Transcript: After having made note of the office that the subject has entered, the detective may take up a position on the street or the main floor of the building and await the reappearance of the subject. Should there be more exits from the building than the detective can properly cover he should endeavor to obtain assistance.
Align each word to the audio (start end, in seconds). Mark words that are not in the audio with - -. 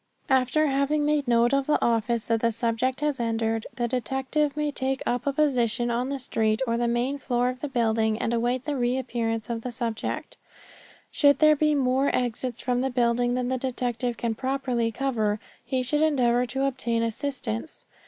After 0.31 0.65
having 0.65 1.05
made 1.05 1.27
note 1.27 1.53
of 1.53 1.67
the 1.67 1.79
office 1.79 2.25
that 2.25 2.41
the 2.41 2.51
subject 2.51 3.01
has 3.01 3.19
entered, 3.19 3.67
the 3.75 3.87
detective 3.87 4.57
may 4.57 4.71
take 4.71 5.03
up 5.05 5.27
a 5.27 5.31
position 5.33 5.91
on 5.91 6.09
the 6.09 6.17
street 6.17 6.59
or 6.65 6.75
the 6.75 6.87
main 6.87 7.19
floor 7.19 7.49
of 7.49 7.59
the 7.59 7.67
building 7.67 8.17
and 8.17 8.33
await 8.33 8.65
the 8.65 8.75
reappearance 8.75 9.47
of 9.47 9.61
the 9.61 9.71
subject. 9.71 10.37
Should 11.11 11.37
there 11.37 11.55
be 11.55 11.75
more 11.75 12.09
exits 12.15 12.59
from 12.59 12.81
the 12.81 12.89
building 12.89 13.35
than 13.35 13.49
the 13.49 13.59
detective 13.59 14.17
can 14.17 14.33
properly 14.33 14.91
cover 14.91 15.39
he 15.63 15.83
should 15.83 16.01
endeavor 16.01 16.47
to 16.47 16.63
obtain 16.65 17.03
assistance. 17.03 17.85